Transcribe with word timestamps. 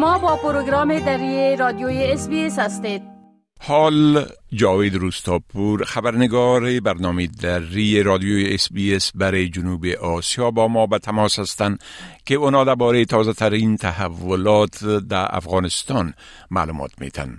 شما 0.00 0.18
با 0.18 0.36
پروگرام 0.36 0.98
دری 0.98 1.56
رادیوی 1.56 2.12
SBS 2.12 2.58
هستید. 2.58 3.09
حال 3.70 4.26
جاوید 4.52 4.94
روستاپور 4.94 5.84
خبرنگار 5.84 6.80
برنامه 6.80 7.26
دری 7.26 8.02
رادیوی 8.02 8.58
SBS 8.94 9.12
برای 9.14 9.48
جنوب 9.48 9.86
آسیا 9.86 10.50
با 10.50 10.68
ما 10.68 10.86
به 10.86 10.98
تماس 10.98 11.38
هستند 11.38 11.82
که 12.26 12.34
اونا 12.34 12.64
درباره 12.64 13.04
تازه 13.04 13.32
ترین 13.32 13.76
تحولات 13.76 14.84
در 14.84 15.36
افغانستان 15.36 16.14
معلومات 16.50 16.90
میتن 16.98 17.38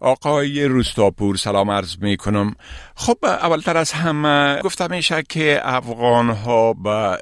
آقای 0.00 0.64
روستاپور 0.64 1.36
سلام 1.36 1.70
عرض 1.70 1.96
می 1.98 2.16
کنم 2.16 2.54
خب 2.94 3.18
اولتر 3.22 3.76
از 3.76 3.92
همه 3.92 4.60
گفته 4.62 4.86
میشه 4.86 5.22
که 5.28 5.60
افغان 5.62 6.30
ها 6.30 6.72
به 6.72 7.18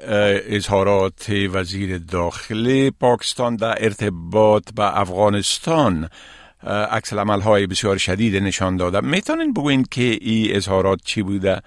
اظهارات 0.55 1.29
وزیر 1.29 1.97
داخلی 1.97 2.91
پاکستان 2.91 3.55
در 3.55 3.83
ارتباط 3.83 4.63
به 4.75 4.99
افغانستان 4.99 6.09
عکس 6.67 7.13
های 7.13 7.67
بسیار 7.67 7.97
شدید 7.97 8.43
نشان 8.43 8.77
داده. 8.77 9.01
می‌تونین 9.01 9.53
بگوین 9.53 9.85
که 9.91 10.01
این 10.01 10.55
اظهارات 10.55 10.99
چی 11.05 11.21
بوده 11.21 11.61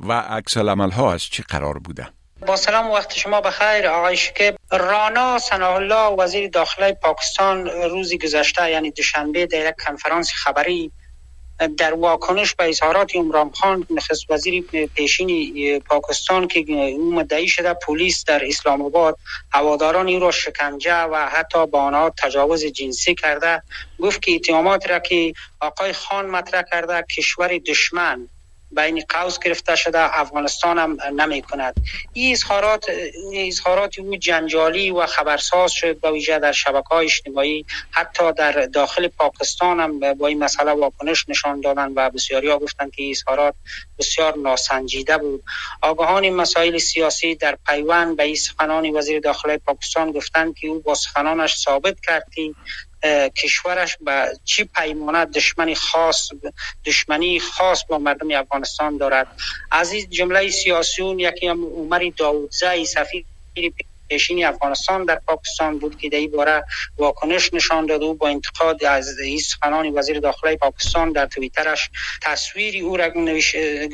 و 0.00 0.12
عکس 0.12 0.56
ها 0.56 1.12
از 1.12 1.22
چی 1.22 1.42
قرار 1.42 1.78
بوده؟ 1.78 2.08
با 2.46 2.56
سلام 2.56 2.90
وقت 2.90 3.14
شما 3.14 3.40
بخیر. 3.40 3.86
آقای 3.86 4.16
شکیب 4.16 4.56
رانا 4.70 5.38
سناه 5.38 5.74
الله 5.74 6.16
وزیر 6.24 6.48
داخله 6.48 6.92
پاکستان 6.92 7.66
روزی 7.66 8.18
گذشته 8.18 8.70
یعنی 8.70 8.90
دوشنبه 8.90 9.46
در 9.46 9.68
یک 9.68 9.74
کنفرانس 9.86 10.32
خبری 10.32 10.92
در 11.68 11.94
واکنش 11.94 12.54
به 12.54 12.68
اظهارات 12.68 13.16
عمران 13.16 13.50
خان 13.50 13.86
نخست 13.90 14.30
وزیر 14.30 14.64
پیشین 14.94 15.80
پاکستان 15.80 16.48
که 16.48 16.64
او 16.70 17.14
مدعی 17.14 17.48
شده 17.48 17.74
پلیس 17.74 18.24
در 18.24 18.44
اسلام 18.46 18.82
آباد 18.82 19.18
هواداران 19.52 20.08
او 20.08 20.20
را 20.20 20.30
شکنجه 20.30 21.02
و 21.02 21.28
حتی 21.28 21.66
با 21.66 21.82
آنها 21.82 22.14
تجاوز 22.18 22.64
جنسی 22.64 23.14
کرده 23.14 23.62
گفت 24.00 24.22
که 24.22 24.32
اتهامات 24.32 24.90
را 24.90 24.98
که 24.98 25.32
آقای 25.60 25.92
خان 25.92 26.26
مطرح 26.26 26.62
کرده 26.72 27.02
کشور 27.16 27.58
دشمن. 27.58 28.28
بین 28.72 29.04
قوس 29.08 29.38
گرفته 29.38 29.76
شده 29.76 30.20
افغانستان 30.20 30.78
هم 30.78 30.96
نمی 31.16 31.42
کند 31.42 31.74
این 32.12 32.32
اظهارات 32.32 32.90
اظهارات 33.34 33.98
او 33.98 34.16
جنجالی 34.16 34.90
و 34.90 35.06
خبرساز 35.06 35.72
شد 35.72 36.00
با 36.00 36.12
ویژه 36.12 36.38
در 36.38 36.52
شبکه 36.52 36.88
های 36.90 37.06
اجتماعی 37.06 37.66
حتی 37.90 38.32
در 38.32 38.52
داخل 38.52 39.08
پاکستان 39.08 39.80
هم 39.80 40.14
با 40.14 40.26
این 40.26 40.38
مسئله 40.38 40.72
واکنش 40.72 41.24
نشان 41.28 41.60
دادن 41.60 41.92
و 41.96 42.10
بسیاری 42.10 42.50
ها 42.50 42.58
گفتند 42.58 42.90
که 42.90 43.10
اظهارات 43.10 43.54
بسیار 43.98 44.38
ناسنجیده 44.38 45.18
بود. 45.18 45.44
آگاهان 45.82 46.30
مسائل 46.30 46.78
سیاسی 46.78 47.34
در 47.34 47.58
پیوند 47.66 48.16
به 48.16 48.22
این 48.22 48.34
سخنان 48.34 48.96
وزیر 48.96 49.20
داخله 49.20 49.58
پاکستان 49.58 50.12
گفتند 50.12 50.54
که 50.54 50.68
او 50.68 50.80
با 50.80 50.94
سخنانش 50.94 51.56
ثابت 51.56 52.00
کرد 52.00 52.26
که 52.34 52.54
کشورش 53.36 53.96
به 54.00 54.32
چی 54.44 54.64
پیمانه 54.64 55.26
دشمنی 55.26 55.74
خاص 55.74 56.28
دشمنی 56.86 57.40
خاص 57.40 57.84
با 57.90 57.98
مردم 57.98 58.30
افغانستان 58.32 58.98
دارد؟ 58.98 59.28
از 59.72 59.92
این 59.92 60.10
جمله 60.10 60.50
سیاسیون 60.50 61.18
یکی 61.18 61.48
هم 61.48 61.64
عمر 61.66 62.10
داودزی 62.18 62.86
سفیر 62.86 63.26
پیشین 64.10 64.46
افغانستان 64.46 65.04
در 65.04 65.20
پاکستان 65.26 65.78
بود 65.78 65.98
که 65.98 66.08
در 66.08 66.18
این 66.18 66.30
باره 66.30 66.64
واکنش 66.98 67.54
نشان 67.54 67.86
داد. 67.86 68.02
و 68.02 68.14
با 68.14 68.28
انتقاد 68.28 68.84
از 68.84 69.16
سخنان 69.42 69.98
وزیر 69.98 70.20
داخله 70.20 70.56
پاکستان 70.56 71.12
در 71.12 71.26
تویترش 71.26 71.90
تصویری 72.22 72.80
او 72.80 72.96
را 72.96 73.10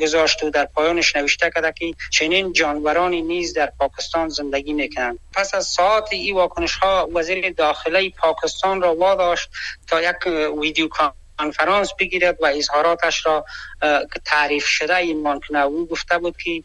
گذاشت 0.01 0.43
و 0.43 0.49
در 0.49 0.65
پایانش 0.65 1.15
نوشته 1.15 1.51
کرده 1.55 1.73
که 1.77 1.93
چنین 2.11 2.53
جانورانی 2.53 3.21
نیز 3.21 3.53
در 3.53 3.71
پاکستان 3.79 4.29
زندگی 4.29 4.73
می‌کنند. 4.73 5.19
پس 5.33 5.55
از 5.55 5.65
ساعت 5.65 6.13
این 6.13 6.35
واکنش 6.35 6.75
ها 6.75 7.09
وزیر 7.13 7.49
داخله 7.53 8.09
پاکستان 8.09 8.81
را 8.81 8.95
واداشت 8.95 9.49
تا 9.87 10.01
یک 10.01 10.27
ویدیو 10.61 10.87
کنفرانس 11.39 11.89
بگیرد 11.99 12.37
و 12.41 12.45
اظهاراتش 12.45 13.25
را 13.25 13.45
تعریف 14.25 14.65
شده 14.65 14.95
عنوان 14.95 15.39
کنه 15.47 15.59
او 15.59 15.87
گفته 15.87 16.17
بود 16.17 16.37
که 16.37 16.63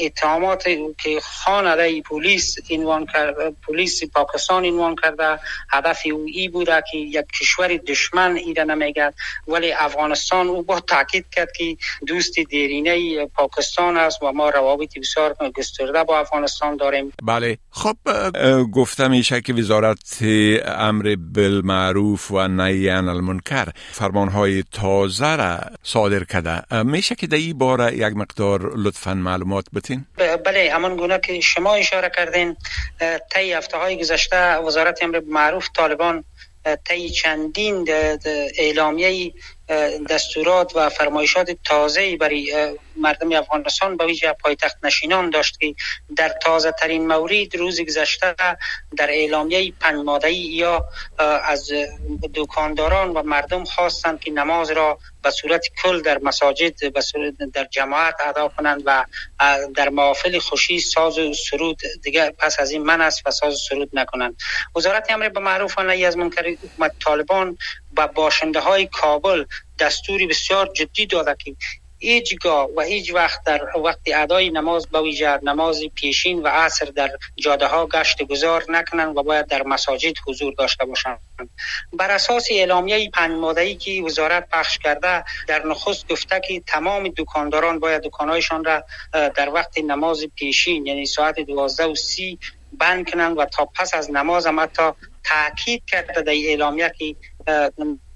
اتهامات 0.00 0.64
که 0.98 1.20
خان 1.22 1.66
علیه 1.66 2.02
پلیس 2.02 2.56
عنوان 2.70 3.06
کرده 3.06 3.56
پلیس 3.66 4.04
پاکستان 4.04 4.64
عنوان 4.64 4.96
کرده 5.02 5.40
هدف 5.70 6.02
او 6.12 6.26
ای 6.34 6.48
بوده 6.48 6.82
که 6.92 6.98
یک 6.98 7.26
کشور 7.40 7.76
دشمن 7.76 8.36
ایره 8.36 8.64
نمیگد 8.64 9.14
ولی 9.48 9.72
افغانستان 9.72 10.48
او 10.48 10.62
با 10.62 10.80
تاکید 10.80 11.26
کرد 11.30 11.52
که 11.52 11.76
دوست 12.06 12.38
دیرینه 12.40 13.26
پاکستان 13.26 13.96
است 13.96 14.22
و 14.22 14.32
ما 14.32 14.50
روابط 14.50 14.98
بسیار 14.98 15.36
گسترده 15.56 16.04
با 16.04 16.18
افغانستان 16.18 16.76
داریم. 16.76 17.12
بله. 17.22 17.58
خب 17.70 17.96
گفته 18.72 19.08
میشه 19.08 19.40
که 19.40 19.52
وزارت 19.52 20.18
امر 20.64 21.16
بالمعروف 21.34 22.30
و 22.30 22.48
نهی 22.48 22.88
عن 22.88 23.08
المنکر. 23.08 23.68
فرمانهای 23.92 24.64
تازه 24.72 25.36
را 25.36 25.58
صادر 25.82 26.24
کرده. 26.24 26.82
میشه 26.82 27.14
که 27.14 27.26
در 27.26 27.36
این 27.36 27.58
باره 27.58 27.94
یک 27.94 28.16
مقدار 28.16 28.72
لطفا 28.76 29.14
معلومات 29.14 29.64
بتین؟ 29.74 30.06
بله 30.44 30.70
همان 30.72 30.96
گونه 30.96 31.18
که 31.18 31.40
شما 31.40 31.74
اشاره 31.74 32.10
کردین 32.16 32.56
طی 33.32 33.52
هفته 33.52 33.76
های 33.76 33.98
گذشته 33.98 34.56
وزارت 34.56 35.02
امر 35.02 35.20
معروف 35.26 35.68
طالبان 35.76 36.24
طی 36.84 37.10
چندین 37.10 37.88
اعلامیه 38.58 39.32
دستورات 40.10 40.76
و 40.76 40.88
فرمایشات 40.88 41.50
تازه 41.64 42.16
برای 42.16 42.76
مردم 42.96 43.32
افغانستان 43.32 43.96
به 43.96 44.06
ویژه 44.06 44.32
پایتخت 44.32 44.76
نشینان 44.82 45.30
داشت 45.30 45.60
که 45.60 45.74
در 46.16 46.28
تازه 46.28 46.72
ترین 46.72 47.06
مورد 47.06 47.56
روز 47.56 47.80
گذشته 47.80 48.34
در 48.96 49.10
اعلامیه 49.10 49.72
پنج 49.80 50.24
یا 50.30 50.88
از 51.44 51.70
دکانداران 52.34 53.08
و 53.08 53.22
مردم 53.22 53.64
خواستند 53.64 54.20
که 54.20 54.30
نماز 54.30 54.70
را 54.70 54.98
به 55.22 55.30
صورت 55.30 55.66
کل 55.82 56.02
در 56.02 56.18
مساجد 56.18 56.88
در 57.52 57.64
جماعت 57.64 58.14
ادا 58.26 58.48
کنند 58.48 58.82
و 58.84 59.04
در 59.76 59.88
محافل 59.88 60.38
خوشی 60.38 60.80
ساز 60.80 61.18
و 61.18 61.34
سرود 61.34 61.80
دیگه 62.02 62.30
پس 62.30 62.60
از 62.60 62.70
این 62.70 62.82
من 62.82 63.00
است 63.00 63.22
و 63.26 63.30
ساز 63.30 63.54
و 63.54 63.56
سرود 63.56 63.90
نکنند. 63.92 64.36
وزارت 64.76 65.10
امر 65.10 65.28
به 65.28 65.40
معروف 65.40 65.78
و 65.78 65.80
از 65.80 66.16
منکر 66.16 66.56
حکومت 66.62 66.92
طالبان 67.04 67.58
و 67.96 68.08
باشنده 68.08 68.60
های 68.60 68.86
کابل 68.86 69.44
دستوری 69.78 70.26
بسیار 70.26 70.70
جدی 70.74 71.06
داده 71.06 71.36
که 71.38 71.56
هیچگاه 71.98 72.68
و 72.76 72.80
هیچ 72.80 73.14
وقت 73.14 73.44
در 73.44 73.76
وقت 73.84 73.98
ادای 74.06 74.50
نماز 74.50 74.86
ویژه 74.94 75.38
نماز 75.42 75.82
پیشین 75.94 76.42
و 76.42 76.48
عصر 76.48 76.84
در 76.84 77.10
جاده 77.36 77.66
ها 77.66 77.86
گشت 77.86 78.22
گذار 78.22 78.64
نکنند 78.68 79.16
و 79.16 79.22
باید 79.22 79.46
در 79.46 79.62
مساجد 79.62 80.14
حضور 80.26 80.54
داشته 80.58 80.84
باشند. 80.84 81.20
بر 81.92 82.10
اساس 82.10 82.46
اعلامیه 82.50 83.10
پنج 83.10 83.32
ماده‌ای 83.32 83.74
که 83.74 84.02
وزارت 84.02 84.48
پخش 84.48 84.78
کرده 84.78 85.24
در 85.46 85.66
نخست 85.66 86.08
گفته 86.08 86.40
که 86.48 86.60
تمام 86.60 87.08
دکانداران 87.16 87.78
باید 87.78 88.02
دکانهایشان 88.02 88.64
را 88.64 88.84
در 89.12 89.50
وقت 89.50 89.78
نماز 89.78 90.24
پیشین 90.36 90.86
یعنی 90.86 91.06
ساعت 91.06 91.40
دوازده 91.40 91.86
و 91.86 91.94
سی 91.94 92.38
بند 92.72 93.10
کنند 93.10 93.38
و 93.38 93.44
تا 93.44 93.64
پس 93.64 93.94
از 93.94 94.10
نماز 94.10 94.46
هم 94.46 94.60
حتی 94.60 94.82
تاکید 95.24 95.82
کرده 95.86 96.22
در 96.22 96.32
اعلامیه 96.32 96.92
که 96.98 97.16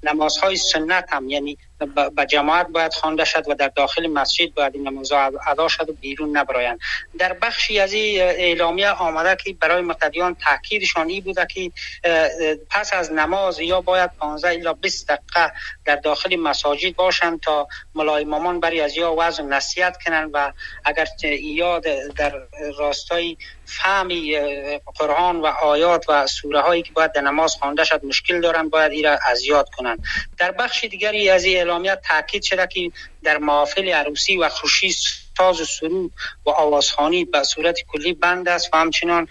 نمازهای 0.02 0.56
سنت 0.56 1.08
هم 1.12 1.28
یعنی 1.28 1.58
به 1.86 2.26
جماعت 2.26 2.66
باید 2.68 2.94
خوانده 2.94 3.24
شد 3.24 3.48
و 3.48 3.54
در 3.54 3.68
داخل 3.68 4.06
مسجد 4.06 4.54
باید 4.54 4.74
این 4.74 4.88
نماز 4.88 5.12
ادا 5.46 5.68
شد 5.68 5.90
و 5.90 5.92
بیرون 5.92 6.36
نبرایند. 6.36 6.78
در 7.18 7.32
بخشی 7.32 7.80
از 7.80 7.92
این 7.92 8.22
اعلامیه 8.22 8.90
آمده 8.90 9.36
که 9.44 9.52
برای 9.52 9.82
مقتدیان 9.82 10.34
تاکیدشان 10.34 11.08
ای 11.08 11.20
بوده 11.20 11.46
که 11.46 11.70
پس 12.70 12.94
از 12.94 13.12
نماز 13.12 13.60
یا 13.60 13.80
باید 13.80 14.10
15 14.18 14.48
الا 14.48 14.72
20 14.72 15.08
دقیقه 15.08 15.52
در 15.84 15.96
داخل 15.96 16.36
مساجد 16.36 16.94
باشند 16.94 17.40
تا 17.40 17.68
ملای 17.94 18.24
مامان 18.24 18.60
برای 18.60 18.80
از 18.80 18.96
یا 18.96 19.14
وضع 19.18 19.42
نصیحت 19.42 20.02
کنند 20.02 20.30
و 20.32 20.52
اگر 20.84 21.06
یا 21.40 21.78
در 22.16 22.32
راستای 22.78 23.36
فهمی 23.64 24.38
قرآن 24.98 25.40
و 25.40 25.46
آیات 25.46 26.04
و 26.08 26.26
سوره 26.26 26.60
هایی 26.60 26.82
که 26.82 26.92
باید 26.92 27.12
در 27.12 27.20
نماز 27.20 27.54
خوانده 27.54 27.84
شد 27.84 28.04
مشکل 28.04 28.40
دارند 28.40 28.70
باید 28.70 28.92
این 28.92 29.04
را 29.04 29.18
ازیاد 29.30 29.68
کنند. 29.70 30.04
در 30.38 30.50
بخش 30.50 30.84
دیگری 30.84 31.30
از 31.30 31.44
این 31.44 31.62
اعلامیه 31.72 31.96
تاکید 32.08 32.42
شده 32.42 32.66
که 32.66 32.92
در 33.22 33.38
محافل 33.38 33.88
عروسی 33.88 34.36
و 34.36 34.48
خوشی 34.48 34.94
ساز 35.42 35.60
و 35.60 35.64
سرود 35.64 36.12
و 36.46 36.50
آوازخانی 36.50 37.24
به 37.24 37.42
صورت 37.42 37.78
کلی 37.88 38.12
بند 38.12 38.48
است 38.48 38.74
و 38.74 38.76
همچنان 38.76 39.28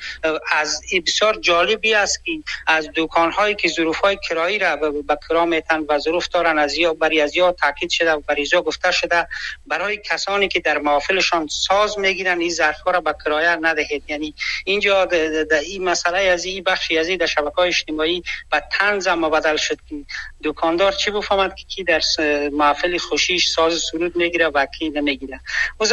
از 0.51 0.81
بسیار 1.07 1.39
جالبی 1.39 1.93
است 1.93 2.25
که 2.25 2.31
از 2.67 2.89
دکان 2.95 3.31
هایی 3.31 3.55
که 3.55 3.67
ظروف 3.67 3.97
های 3.97 4.17
کرایی 4.29 4.59
را 4.59 4.75
به 4.75 5.17
کرا 5.29 5.45
میتن 5.45 5.79
و 5.89 5.99
ظروف 5.99 6.27
دارن 6.27 6.59
از 6.59 6.77
یا 6.77 6.93
بری 6.93 7.21
از 7.21 7.35
یا 7.35 7.51
تاکید 7.51 7.89
شده 7.89 8.11
و 8.11 8.19
بریزا 8.19 8.61
گفته 8.61 8.91
شده 8.91 9.27
برای 9.67 9.97
کسانی 9.97 10.47
که 10.47 10.59
در 10.59 10.77
محافلشان 10.77 11.47
ساز 11.47 11.99
می‌گیرن 11.99 12.39
این 12.39 12.49
ظرف 12.49 12.81
ها 12.81 12.91
را 12.91 13.01
به 13.01 13.15
کرایه 13.25 13.49
ندهید. 13.49 14.03
یعنی 14.07 14.33
اینجا 14.65 15.05
در 15.05 15.59
این 15.59 15.83
مسئله 15.83 16.17
از 16.17 16.45
این 16.45 16.63
بخشی 16.63 16.97
از 16.97 17.07
این 17.07 17.17
در 17.17 17.25
شبکه 17.25 17.55
های 17.55 17.67
اجتماعی 17.67 18.23
و 18.51 18.61
تنز 18.71 19.07
بدل 19.07 19.57
شد 19.57 19.77
که 19.89 19.95
دکاندار 20.43 20.91
چی 20.91 21.11
بفهمد 21.11 21.55
که 21.55 21.65
کی 21.65 21.83
در 21.83 22.01
محافل 22.51 22.97
خوشیش 22.97 23.47
ساز 23.47 23.79
سرود 23.91 24.15
می‌گیره 24.15 24.47
و 24.47 24.65
کی 24.79 24.89
نمی‌گیره. 24.89 25.39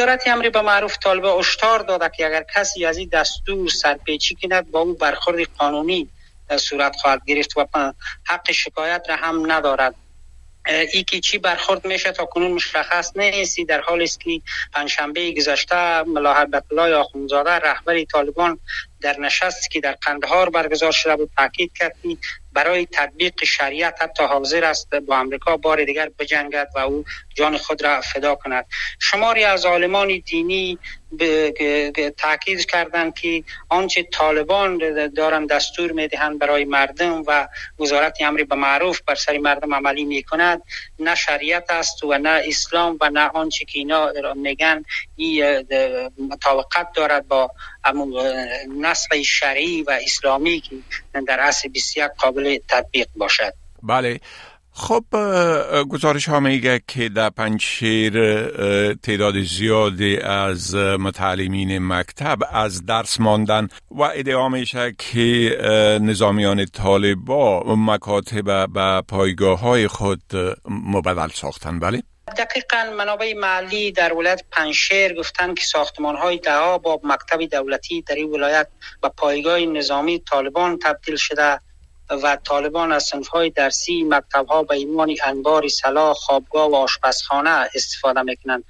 وزارت 0.09 0.29
امر 0.29 0.49
به 0.49 0.63
معروف 0.63 0.99
طالبه 0.99 1.29
اشتار 1.29 1.79
داده 1.79 2.11
که 2.17 2.27
اگر 2.27 2.45
کسی 2.55 2.87
از 2.87 2.99
این 2.99 3.09
دستور 3.13 3.69
سرپیچی 3.69 4.37
کند 4.43 4.71
با 4.71 4.81
او 4.81 4.95
برخورد 4.95 5.43
قانونی 5.59 6.09
صورت 6.57 6.97
خواهد 6.97 7.25
گرفت 7.27 7.57
و 7.57 7.93
حق 8.27 8.53
شکایت 8.53 9.07
را 9.09 9.17
هم 9.17 9.53
ندارد. 9.53 9.95
ای 10.93 11.03
که 11.03 11.21
چی 11.21 11.39
برخورد 11.39 11.87
میشه 11.87 12.13
تا 12.13 12.25
کنون 12.25 12.53
مشخص 12.53 13.17
نیستی. 13.17 13.65
در 13.65 13.81
حالی 13.81 14.05
است 14.05 14.21
که 14.21 14.41
پنجشنبه 14.73 15.33
گذشته 15.33 16.03
ملا 16.03 16.47
الله 16.71 16.95
آخونزاده 16.95 17.51
رهبر 17.51 18.05
طالبان 18.05 18.61
در 19.01 19.21
نشستی 19.21 19.69
که 19.73 19.81
در 19.81 19.93
قندهار 19.93 20.51
برگزار 20.51 20.93
شده 20.93 21.17
بود 21.17 21.31
تاکید 21.37 21.73
کرد 21.79 21.97
برای 22.59 22.87
تطبیق 22.87 23.45
شریعت 23.45 24.03
حتی 24.03 24.25
حاضر 24.25 24.65
است 24.65 24.95
با 24.95 25.17
امریکا 25.17 25.57
بار 25.57 25.85
دیگر 25.85 26.11
بجنگد 26.19 26.69
و 26.75 26.79
او 26.79 27.05
جان 27.35 27.57
خود 27.57 27.83
را 27.85 28.01
فدا 28.01 28.35
کند. 28.35 28.67
شماری 28.99 29.45
از 29.45 29.67
عالمان 29.67 30.23
دینی 30.27 30.79
تاکید 32.17 32.67
کردند 32.67 33.15
که 33.15 33.45
آنچه 33.69 34.03
طالبان 34.03 34.79
دارن 35.09 35.47
دستور 35.47 35.93
می‌دهند 35.93 36.39
برای 36.39 36.65
مردم 36.65 37.23
و 37.27 37.49
وزارت 37.81 38.17
امر 38.21 38.43
به 38.43 38.57
معروف 38.57 39.01
بر 39.07 39.15
سر 39.15 39.39
مردم 39.39 39.75
عملی 39.75 40.05
می 40.05 40.23
کند 40.23 40.63
نه 40.99 41.15
شریعت 41.15 41.71
است 41.71 42.05
و 42.05 42.19
نه 42.19 42.43
اسلام 42.45 42.99
و 43.01 43.11
نه 43.11 43.29
آنچه 43.29 43.65
که 43.65 43.79
اینا 43.79 44.13
میگن 44.35 44.85
این 45.17 45.67
مطابقت 46.31 46.93
دارد 46.95 47.29
با 47.29 47.51
نسل 48.81 49.23
شرعی 49.23 49.83
و 49.83 49.99
اسلامی 50.03 50.61
که 50.61 50.77
در 51.27 51.41
عصر 51.41 51.69
21 51.69 52.11
قابل 52.19 52.59
تطبیق 52.69 53.09
باشد. 53.17 53.53
بله. 53.83 54.21
خب 54.81 55.05
گزارش 55.89 56.29
ها 56.29 56.41
میگه 56.41 56.81
که 56.89 57.09
در 57.09 57.31
پنجشیر 57.31 58.45
تعداد 58.95 59.43
زیادی 59.43 60.17
از 60.17 60.75
متعلمین 60.75 61.79
مکتب 61.79 62.39
از 62.53 62.87
درس 62.87 63.21
ماندن 63.21 63.69
و 63.91 64.03
ادعا 64.03 64.49
میشه 64.49 64.95
که 64.99 65.59
نظامیان 66.03 66.65
طالبا 66.65 67.75
مکاتب 67.77 68.73
به 68.73 69.03
پایگاه 69.09 69.61
های 69.61 69.89
خود 69.89 70.23
مبدل 70.69 71.29
ساختن. 71.29 71.79
بله؟ 71.79 72.03
دقیقا 72.39 72.91
منابع 72.97 73.35
محلی 73.35 73.93
در 73.93 74.13
ولایت 74.13 74.45
پنشیر 74.51 75.15
گفتند 75.15 75.59
که 75.59 75.65
ساختمان 75.65 76.17
های 76.17 76.39
دعا 76.39 76.79
با 76.79 77.01
مکتب 77.05 77.45
دولتی 77.45 78.03
در 78.03 78.15
این 78.15 78.31
ولایت 78.31 78.69
به 79.03 79.09
پایگاه 79.09 79.59
نظامی 79.61 80.19
طالبان 80.19 80.79
تبدیل 80.79 81.17
شده 81.17 81.61
و 82.11 82.37
طالبان 82.37 82.93
از 82.93 83.05
سنف 83.05 83.29
های 83.29 83.51
درسی 83.51 84.05
مکتب 84.05 84.47
ها 84.47 84.63
به 84.63 84.75
ایمان 84.75 85.17
انبار 85.25 85.69
سلاح 85.69 86.13
خوابگاه 86.13 86.71
و 86.71 86.75
آشپزخانه 86.75 87.51
استفاده 87.75 88.23
می‌کنند. 88.23 88.65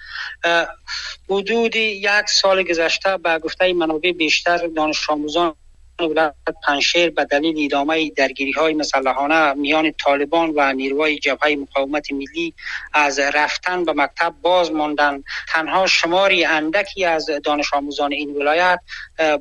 حدود 1.31 1.77
یک 1.77 2.29
سال 2.29 2.63
گذشته 2.63 3.17
به 3.17 3.39
گفته 3.39 3.73
منابع 3.73 4.13
بیشتر 4.13 4.67
دانش 4.67 5.11
آموزان 5.11 5.55
ولایت 6.01 6.35
پنشیر 6.67 7.11
به 7.11 7.25
دلیل 7.25 7.65
ادامه 7.65 8.11
درگیری 8.11 8.53
های 8.53 8.75
مسلحانه 8.75 9.53
میان 9.53 9.93
طالبان 9.93 10.53
و 10.57 10.73
نیروهای 10.73 11.19
جبهه 11.19 11.57
مقاومت 11.57 12.13
ملی 12.13 12.55
از 12.95 13.19
رفتن 13.19 13.85
به 13.85 13.93
مکتب 13.93 14.35
باز 14.43 14.73
ماندن 14.73 15.23
تنها 15.49 15.87
شماری 15.87 16.45
اندکی 16.45 17.05
از 17.05 17.27
دانش 17.45 17.75
آموزان 17.75 18.13
این 18.13 18.37
ولایت 18.37 18.81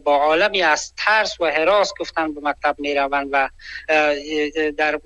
با 0.03 0.15
عالمی 0.15 0.61
از 0.61 0.93
ترس 0.97 1.41
و 1.41 1.45
حراس 1.45 1.93
گفتن 1.99 2.33
به 2.33 2.41
مکتب 2.43 2.75
می 2.79 2.95
روند 2.95 3.29
و 3.31 3.49
در 4.77 4.99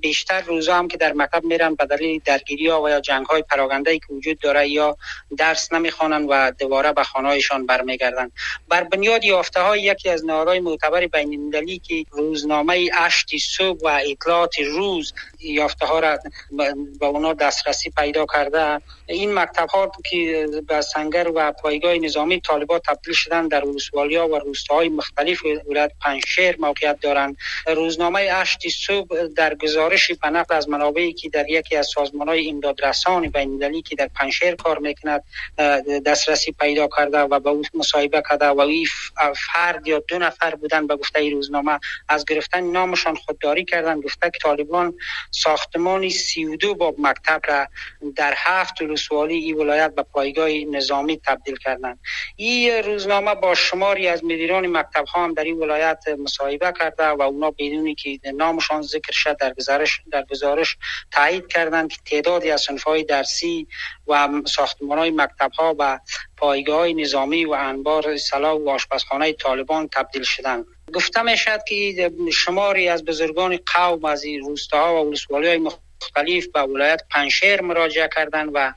بیشتر 0.00 0.40
روزا 0.40 0.74
هم 0.74 0.88
که 0.88 0.96
در 0.96 1.12
مکتب 1.12 1.44
میرن 1.44 1.74
به 1.74 1.86
دلیل 1.86 2.20
درگیری 2.24 2.68
ها 2.68 2.82
و 2.82 2.88
یا 2.88 3.00
جنگ 3.00 3.26
های 3.26 3.42
پراگنده 3.42 3.98
که 3.98 4.06
وجود 4.10 4.38
داره 4.38 4.68
یا 4.68 4.96
درس 5.38 5.72
نمی‌خوانند 5.72 6.26
و 6.30 6.52
دوباره 6.58 6.92
به 6.92 7.04
خانه 7.04 7.28
هایشان 7.28 7.66
برمیگردن 7.66 8.30
بر 8.68 8.84
بنیاد 8.84 9.24
یافته 9.24 9.60
های 9.60 9.82
یکی 9.82 10.08
از 10.08 10.24
نهادهای 10.24 10.60
بین 11.00 11.40
المللی 11.40 11.78
که 11.78 12.04
روزنامه 12.10 12.90
اشتی 12.98 13.38
صبح 13.38 13.80
و 13.82 14.00
اطلاعات 14.10 14.58
روز 14.58 15.12
یافته 15.42 15.86
ها 15.86 15.98
را 15.98 16.18
به 17.00 17.06
اونا 17.06 17.32
دسترسی 17.32 17.90
پیدا 17.90 18.26
کرده. 18.26 18.80
این 19.06 19.34
مکتب 19.34 19.68
ها 19.68 19.92
که 20.10 20.48
به 20.68 20.80
سنگر 20.80 21.28
و 21.34 21.52
پایگاه 21.52 21.94
نظامی 21.94 22.40
طالبات 22.40 22.82
تبدیل 22.82 23.14
شدن 23.14 23.48
در 23.48 23.64
ولسوالیا 23.64 24.28
و 24.28 24.38
روستاهای 24.38 24.88
مختلف 24.88 25.42
ولایت 25.44 25.92
پنشیر 26.00 26.56
موقعیت 26.60 27.00
دارند. 27.00 27.36
روزنامه 27.66 28.20
اشتی 28.20 28.70
صبح 28.70 29.26
در 29.26 29.54
گزارش 29.54 30.12
به 30.12 30.44
از 30.50 30.68
منابعی 30.68 31.12
که 31.12 31.28
در 31.28 31.50
یکی 31.50 31.76
از 31.76 31.88
سازمان 31.94 32.28
های 32.28 32.50
امداد 32.50 32.84
رسان 32.84 33.28
بین 33.28 33.50
المللی 33.50 33.82
که 33.82 33.96
در 33.96 34.08
پنشیر 34.14 34.54
کار 34.54 34.78
می‌کند 34.78 35.24
دسترسی 36.06 36.52
پیدا 36.52 36.88
کرده 36.96 37.18
و 37.18 37.40
به 37.40 37.50
او 37.50 37.62
مصاحبه 37.74 38.22
کرده 38.30 38.46
و 38.46 38.60
این 38.60 38.86
فرد 39.52 39.86
یا 39.86 40.02
دو 40.08 40.18
نفر 40.18 40.54
بودن 40.54 40.86
به 40.86 40.96
گفته 40.96 41.30
روزنامه. 41.30 41.78
از 42.08 42.24
گرفتن 42.24 42.60
نامشان 42.60 43.14
خودداری 43.14 43.64
کردن 43.64 44.00
گفته 44.00 44.30
که 44.30 44.38
طالبان 44.42 44.94
ساختمان 45.32 46.08
32 46.08 46.74
باب 46.74 46.94
مکتب 46.98 47.40
را 47.48 47.66
در 48.16 48.34
هفت 48.36 48.82
ولسوالی 48.82 49.34
این 49.34 49.56
ولایت 49.56 49.94
به 49.94 50.02
پایگاه 50.02 50.48
نظامی 50.50 51.20
تبدیل 51.26 51.56
کردند. 51.56 51.98
این 52.36 52.72
روزنامه 52.72 53.34
با 53.34 53.54
شماری 53.54 54.08
از 54.08 54.24
مدیران 54.24 54.66
مکتب 54.66 55.04
ها 55.04 55.24
هم 55.24 55.34
در 55.34 55.44
این 55.44 55.58
ولایت 55.58 56.04
مصاحبه 56.18 56.72
کرده 56.78 57.06
و 57.06 57.22
اونا 57.22 57.50
بدونی 57.50 57.94
که 57.94 58.18
نامشان 58.34 58.82
ذکر 58.82 59.12
شد 59.12 59.36
در 59.36 59.54
گزارش 59.54 60.00
در 60.12 60.24
گزارش 60.30 60.76
تایید 61.10 61.46
کردند 61.46 61.90
که 61.90 61.96
تعدادی 62.04 62.50
از 62.50 62.66
های 62.86 63.04
درسی 63.04 63.68
و 64.06 64.28
ساختمان 64.46 64.98
های 64.98 65.10
مکتب 65.10 65.52
ها 65.52 65.76
و 65.78 65.98
پایگاه 66.36 66.88
نظامی 66.88 67.44
و 67.44 67.52
انبار 67.52 68.16
سلاح 68.16 68.58
و 68.58 68.68
آشپزخانه 68.68 69.32
طالبان 69.32 69.88
تبدیل 69.88 70.22
شدند. 70.22 70.66
گفته 70.94 71.22
می 71.22 71.36
شد 71.36 71.64
که 71.68 72.12
شماری 72.32 72.88
از 72.88 73.04
بزرگان 73.04 73.58
قوم 73.74 74.04
از 74.04 74.24
روستاها 74.40 75.04
و 75.04 75.08
ولسوالی 75.08 75.48
های 75.48 75.58
مختلف 75.58 75.91
به 76.54 76.62
ولایت 76.62 77.02
پنشیر 77.10 77.60
مراجعه 77.60 78.08
کردند 78.16 78.50
و 78.54 78.72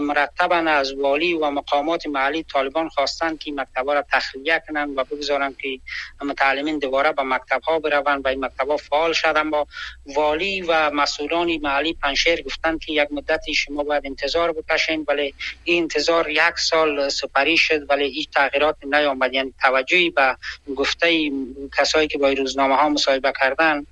مرتبا 0.00 0.56
از 0.56 0.92
والی 0.92 1.34
و 1.34 1.50
مقامات 1.50 2.06
محلی 2.06 2.42
طالبان 2.42 2.88
خواستند 2.88 3.38
که 3.38 3.52
مکتبها 3.52 3.94
را 3.94 4.04
تخلیه 4.12 4.62
کنند 4.68 4.98
و 4.98 5.04
بگذارند 5.04 5.56
که 5.56 5.80
متعلمین 6.20 6.78
دوباره 6.78 7.12
به 7.12 7.22
مکتب 7.22 7.60
ها 7.62 7.78
بروند 7.78 8.24
و 8.24 8.28
این 8.28 8.44
مکتب 8.44 8.68
ها 8.68 8.76
فعال 8.76 9.12
شدن 9.12 9.50
با 9.50 9.66
والی 10.06 10.62
و 10.62 10.90
مسئولان 10.90 11.56
محلی 11.62 11.92
پنشیر 11.92 12.42
گفتند 12.42 12.80
که 12.80 12.92
یک 12.92 13.08
مدتی 13.12 13.54
شما 13.54 13.82
باید 13.82 14.06
انتظار 14.06 14.52
بکشین. 14.52 15.04
ولی 15.08 15.34
این 15.64 15.82
انتظار 15.82 16.30
یک 16.30 16.58
سال 16.58 17.08
سپری 17.08 17.56
شد. 17.56 17.90
ولی 17.90 18.10
هیچ 18.10 18.30
تغییرات 18.30 18.76
نیامد. 18.84 19.34
یعنی 19.34 19.54
توجهی 19.62 20.10
به 20.10 20.36
گفته 20.76 21.30
کسایی 21.78 22.08
که 22.08 22.18
با 22.18 22.30
روزنامه 22.30 22.76
ها 22.76 22.88
مصاحبه 22.88 23.32
کردن 23.40 23.86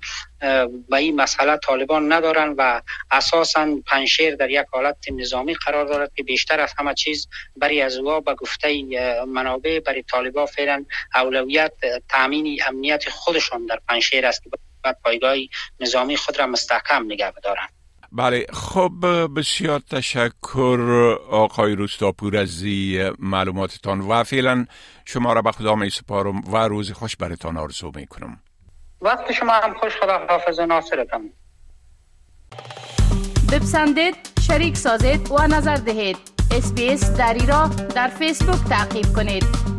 به 0.89 0.97
این 0.97 1.15
مسئله 1.15 1.57
طالبان 1.57 2.13
ندارن 2.13 2.55
و 2.57 2.81
اساسا 3.11 3.67
پنشیر 3.87 4.35
در 4.35 4.49
یک 4.49 4.65
حالت 4.71 4.97
نظامی 5.11 5.53
قرار 5.53 5.85
دارد 5.85 6.11
که 6.15 6.23
بیشتر 6.23 6.59
از 6.59 6.73
همه 6.77 6.93
چیز 6.93 7.27
برای 7.57 7.81
از 7.81 7.97
او 7.97 8.21
به 8.21 8.35
گفته 8.35 8.83
منابع 9.27 9.79
برای 9.79 10.03
طالبان 10.03 10.45
فعلا 10.45 10.85
اولویت 11.15 11.73
تامین 12.09 12.59
امنیت 12.67 13.09
خودشان 13.09 13.65
در 13.65 13.79
پنشیر 13.89 14.25
است 14.25 14.43
که 14.43 14.49
پایگاه 15.03 15.35
نظامی 15.79 16.17
خود 16.17 16.39
را 16.39 16.47
مستحکم 16.47 17.05
نگه 17.05 17.31
بدارند 17.31 17.69
بله 18.11 18.45
خب 18.53 18.91
بسیار 19.37 19.79
تشکر 19.79 20.79
آقای 21.29 21.75
روستاپور 21.75 22.37
از 22.37 22.63
معلوماتتان 23.19 23.99
و 24.01 24.23
فعلا 24.23 24.65
شما 25.05 25.33
را 25.33 25.41
به 25.41 25.51
خدا 25.51 25.75
می 25.75 25.89
سپارم 25.89 26.53
و 26.53 26.57
روز 26.57 26.91
خوش 26.91 27.15
برتان 27.15 27.57
آرزو 27.57 27.91
می 27.95 28.07
کنم. 28.07 28.39
وقت 29.05 29.31
شما 29.31 29.53
هم 29.53 29.73
خوش 29.73 29.97
خدا 29.97 30.17
حافظ 30.29 30.59
ناصرتان 30.59 31.29
بپسندید 33.51 34.15
شریک 34.47 34.77
سازید 34.77 35.31
و 35.31 35.47
نظر 35.47 35.75
دهید. 35.75 36.17
اسپیس 36.51 37.11
دری 37.11 37.45
را 37.45 37.67
در 37.95 38.07
فیسبوک 38.07 38.69
تعقیب 38.69 39.05
کنید. 39.15 39.74